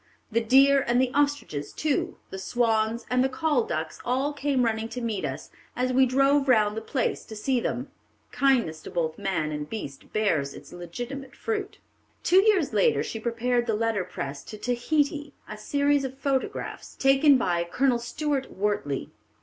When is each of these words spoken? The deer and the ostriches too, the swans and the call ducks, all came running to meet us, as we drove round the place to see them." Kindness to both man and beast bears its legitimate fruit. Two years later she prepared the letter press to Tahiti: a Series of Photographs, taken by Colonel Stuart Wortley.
The 0.31 0.41
deer 0.41 0.83
and 0.87 0.99
the 0.99 1.11
ostriches 1.13 1.71
too, 1.71 2.17
the 2.31 2.39
swans 2.39 3.05
and 3.11 3.23
the 3.23 3.29
call 3.29 3.65
ducks, 3.67 4.01
all 4.03 4.33
came 4.33 4.63
running 4.65 4.89
to 4.89 4.99
meet 4.99 5.23
us, 5.23 5.51
as 5.75 5.93
we 5.93 6.07
drove 6.07 6.47
round 6.47 6.75
the 6.75 6.81
place 6.81 7.23
to 7.25 7.35
see 7.35 7.59
them." 7.59 7.91
Kindness 8.31 8.81
to 8.81 8.89
both 8.89 9.19
man 9.19 9.51
and 9.51 9.69
beast 9.69 10.11
bears 10.11 10.55
its 10.55 10.73
legitimate 10.73 11.35
fruit. 11.35 11.77
Two 12.23 12.41
years 12.41 12.73
later 12.73 13.03
she 13.03 13.19
prepared 13.19 13.67
the 13.67 13.75
letter 13.75 14.03
press 14.03 14.43
to 14.45 14.57
Tahiti: 14.57 15.35
a 15.47 15.55
Series 15.55 16.03
of 16.03 16.17
Photographs, 16.17 16.95
taken 16.95 17.37
by 17.37 17.63
Colonel 17.63 17.99
Stuart 17.99 18.47
Wortley. 18.51 19.11